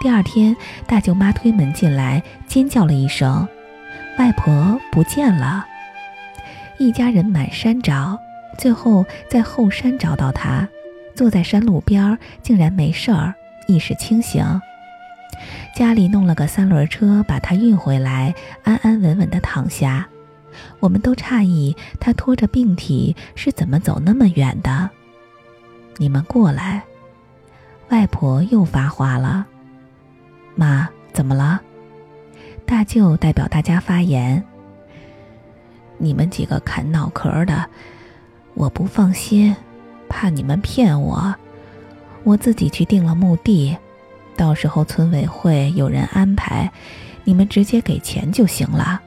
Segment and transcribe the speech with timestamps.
[0.00, 3.48] 第二天，大舅妈推门进来，尖叫了一声
[4.16, 5.66] ：“外婆不见了！”
[6.78, 8.16] 一家人满山找，
[8.56, 10.68] 最后在后山找到她，
[11.16, 13.34] 坐在山路边儿，竟然没事儿，
[13.66, 14.44] 意识清醒。
[15.74, 20.06] 家里弄了个三轮车，把她运回来，安安稳稳地躺下。
[20.78, 24.90] 我们都诧异，她拖着病体是怎么走那么远的。
[25.96, 26.84] 你们过来，
[27.88, 29.44] 外婆又发话了。
[30.58, 31.60] 妈，怎么了？
[32.66, 34.44] 大舅代表大家发言。
[35.98, 37.64] 你们几个砍脑壳的，
[38.54, 39.54] 我不放心，
[40.08, 41.32] 怕你们骗我，
[42.24, 43.76] 我自己去定了墓地，
[44.36, 46.68] 到时候村委会有人安排，
[47.22, 49.00] 你们直接给钱就行了。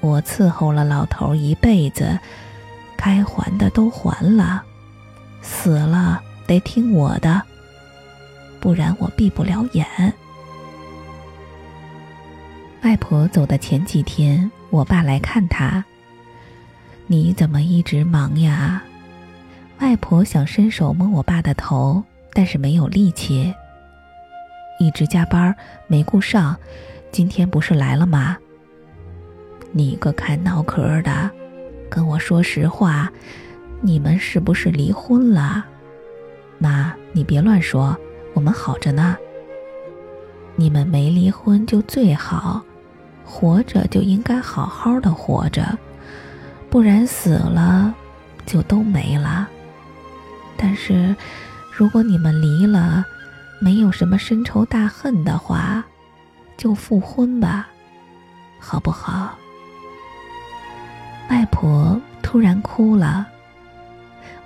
[0.00, 2.18] 我伺候了老头一辈子，
[2.98, 4.62] 该还的都还了，
[5.40, 7.40] 死了得听我的，
[8.60, 9.86] 不然我闭不了眼。
[12.82, 15.84] 外婆走的前几天，我爸来看她。
[17.06, 18.82] 你怎么一直忙呀？
[19.80, 23.52] 外婆想伸手摸我爸的头，但是没有力气。
[24.78, 25.54] 一直加班，
[25.88, 26.56] 没顾上。
[27.12, 28.38] 今天不是来了吗？
[29.72, 31.30] 你个看脑壳的，
[31.90, 33.12] 跟我说实话，
[33.82, 35.66] 你们是不是离婚了？
[36.58, 37.94] 妈，你别乱说，
[38.32, 39.18] 我们好着呢。
[40.56, 42.62] 你们没离婚就最好，
[43.30, 45.78] 活着就应该好好的活着。
[46.68, 47.94] 不然死了，
[48.44, 49.48] 就都没了。
[50.56, 51.14] 但是，
[51.72, 53.04] 如果你们离了，
[53.60, 55.82] 没有什么深仇大恨的话，
[56.56, 57.68] 就复婚吧，
[58.58, 59.36] 好不好？
[61.30, 63.26] 外婆突然哭了。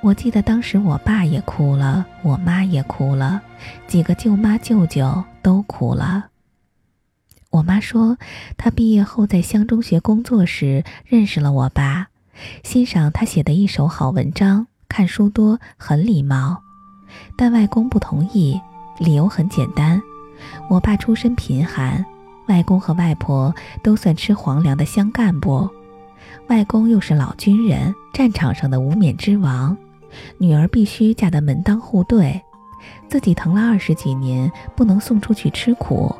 [0.00, 3.40] 我记得当时我爸也哭了，我妈也哭了，
[3.86, 6.26] 几个舅妈舅舅都哭了。
[7.64, 8.18] 我妈说，
[8.58, 12.08] 她毕业后在乡中学工作时认识了我爸。
[12.62, 16.60] 欣赏他写的一手好文章，看书多，很礼貌。
[17.38, 18.60] 但外公不同意，
[18.98, 20.02] 理由很简单：
[20.68, 22.04] 我爸出身贫寒，
[22.48, 25.66] 外公和外婆都算吃皇粮的乡干部，
[26.48, 29.74] 外公又是老军人，战场上的无冕之王，
[30.36, 32.42] 女儿必须嫁得门当户对，
[33.08, 36.14] 自己疼了二十几年，不能送出去吃苦。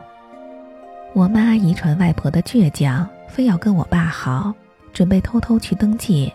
[1.14, 4.52] 我妈遗传外婆的倔强，非要跟我爸好。
[4.92, 6.32] 准备偷偷去登记，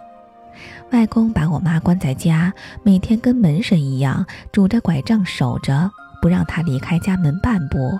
[0.91, 5.91] 外公把我妈关在家，每天跟门神一样拄着拐杖守着，
[6.21, 7.99] 不让她离开家门半步。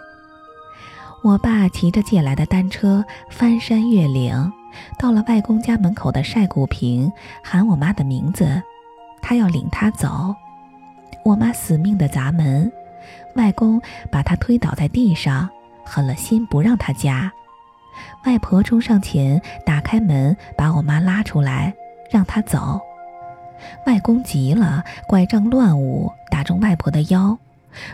[1.22, 4.52] 我爸骑着借来的单车翻山越岭，
[4.98, 7.12] 到了外公家门口的晒谷坪，
[7.44, 8.62] 喊我妈的名字，
[9.22, 10.34] 他要领她走。
[11.26, 12.72] 我妈死命的砸门，
[13.36, 15.50] 外公把她推倒在地上，
[15.90, 17.32] 狠了心不让他夹。
[18.26, 21.74] 外婆冲上前，打开门，把我妈拉出来，
[22.12, 22.80] 让她走。
[23.86, 27.38] 外公急了，拐杖乱舞，打中外婆的腰。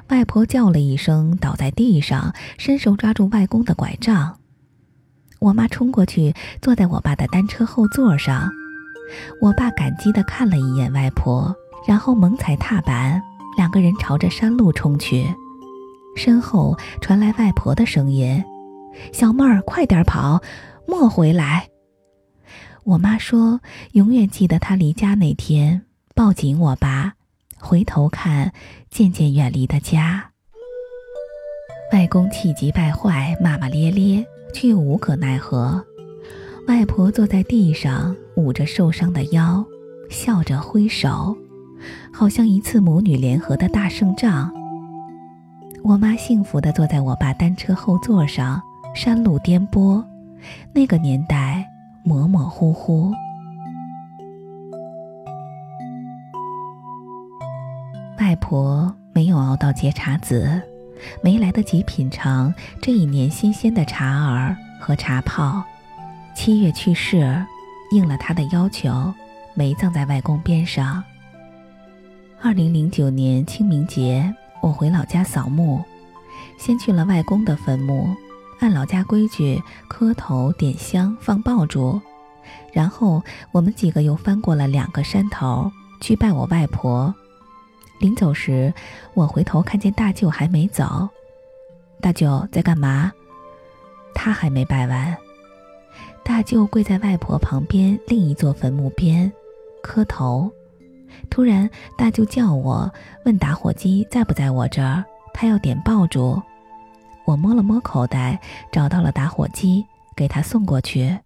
[0.10, 4.38] 外婆叫了一声，倒在地上，伸手抓住外公的拐杖。
[5.40, 8.52] 我妈冲过去，坐在我爸的单车后座上。
[9.42, 11.56] 我爸感激地看了一眼外婆，
[11.88, 13.22] 然后猛踩踏板，
[13.58, 15.28] 两个人朝着山路冲去。
[16.16, 18.44] 身后传来外婆的声音。
[19.12, 20.42] 小妹儿，快点跑，
[20.88, 21.68] 莫回来！
[22.86, 23.60] 我妈说，
[23.92, 25.82] 永远记得她离家那天，
[26.16, 27.14] 抱紧我吧，
[27.60, 28.54] 回头看，
[28.90, 30.32] 渐渐远离的家。
[31.92, 35.84] 外公气急败坏，骂骂咧咧，却又无可奈何。
[36.68, 39.66] 外婆坐在地上，捂着受伤的腰，
[40.10, 41.38] 笑着挥手，
[42.14, 44.52] 好像一次母女联合的大胜仗。
[45.88, 48.60] 我妈幸福地坐在我爸单车后座上。
[48.96, 50.04] 山路颠簸，
[50.74, 51.70] 那个年代
[52.02, 53.14] 模模糊糊。
[58.18, 60.60] 外婆没有熬到结茶子，
[61.22, 62.52] 没来得及品尝
[62.82, 65.62] 这一年新鲜的茶儿和茶泡。
[66.34, 67.46] 七月去世，
[67.92, 69.14] 应了他的要求，
[69.54, 71.04] 没葬在外公边上。
[72.42, 74.34] 二零零九年清明节，
[74.66, 75.84] 我回老家扫墓，
[76.58, 78.10] 先去了外公的坟墓。
[78.58, 82.02] 按老家规矩磕头点香放爆竹，
[82.74, 83.22] 然后
[83.52, 85.72] 我们几个又翻过了两个山头
[86.02, 87.14] 去拜我外婆。
[88.00, 88.74] 临走时，
[89.14, 91.08] 我回头看见大舅还没走。
[92.02, 93.12] 大舅在干嘛？
[94.16, 95.16] 他还没拜完。
[96.24, 99.32] 大舅跪在外婆旁边另一座坟墓边
[99.84, 100.52] 磕头。
[101.30, 102.92] 突然，大舅叫我
[103.26, 105.04] 问打火机在不在我这儿，
[105.34, 106.42] 他要点爆竹。
[107.26, 108.40] 我摸了摸口袋，
[108.72, 109.86] 找到了打火机，
[110.16, 111.20] 给他送过去。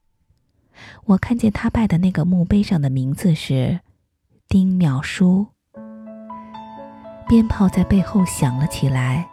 [1.06, 3.81] 我看见他拜的那个墓碑上的名字是
[4.47, 5.47] 丁妙书。
[7.27, 9.27] 鞭炮在背后响了起来，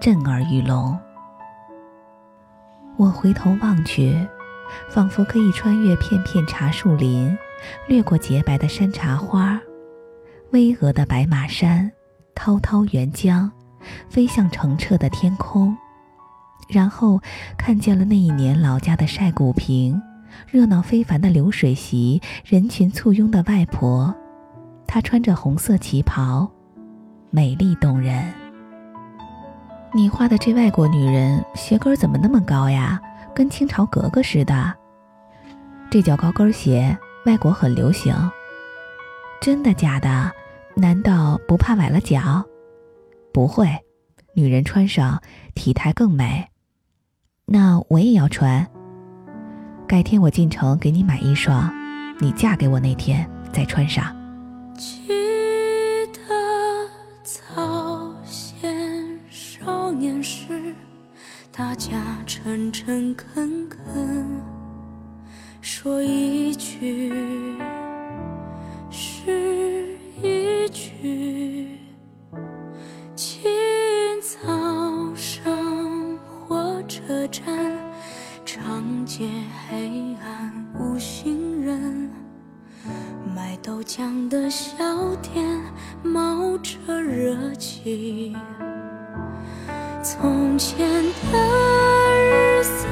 [0.00, 0.98] 震耳欲聋。
[2.96, 4.14] 我回头望去，
[4.90, 7.34] 仿佛可以穿越片片茶树林，
[7.86, 9.58] 掠过洁白的山茶花，
[10.52, 11.90] 巍峨的白马山，
[12.34, 13.50] 滔滔沅江，
[14.10, 15.74] 飞向澄澈的天空，
[16.68, 17.18] 然后
[17.56, 20.00] 看见了那一年老家的晒谷坪，
[20.50, 24.14] 热闹非凡的流水席，人群簇拥的外婆，
[24.86, 26.50] 她穿着红色旗袍，
[27.30, 28.22] 美丽动人。
[29.94, 33.00] 你画的这外国女人鞋跟怎么那么高呀？
[33.34, 34.74] 跟清朝格格似的。
[35.90, 36.94] 这叫高跟鞋，
[37.24, 38.14] 外国很流行。
[39.40, 40.30] 真的假的？
[40.74, 42.44] 难道不怕崴了脚？
[43.32, 43.68] 不会，
[44.34, 45.22] 女人穿上
[45.54, 46.48] 体态更美。
[47.46, 48.66] 那我也要穿。
[49.86, 51.72] 改天我进城给你买一双，
[52.18, 54.14] 你嫁给我那天再穿上。
[54.74, 55.06] 记
[56.12, 56.88] 得
[57.22, 60.74] 早先少年时
[61.50, 64.40] 大家诚诚恳恳
[65.60, 67.12] 说一句
[68.90, 69.61] 是
[71.02, 71.68] 一句。
[73.16, 73.50] 清
[74.20, 74.48] 早
[75.16, 77.44] 上火车站，
[78.44, 79.28] 长街
[79.68, 82.08] 黑暗无行人，
[83.34, 84.76] 卖豆浆的小
[85.16, 85.44] 店
[86.04, 88.36] 冒着热气。
[90.04, 90.88] 从前
[91.32, 91.38] 的
[92.14, 92.86] 日色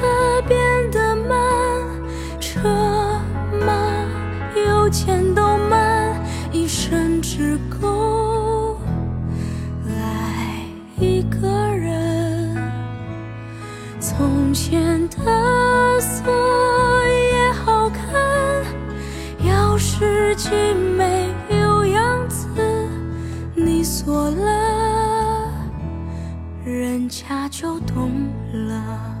[0.47, 0.59] 变
[0.91, 1.00] 得
[24.35, 25.51] 了。
[26.63, 28.29] 人家就懂
[28.67, 29.20] 了。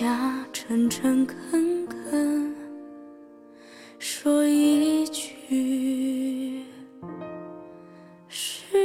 [0.00, 2.54] 家诚诚恳恳，
[3.98, 6.64] 说一句
[8.26, 8.79] 是。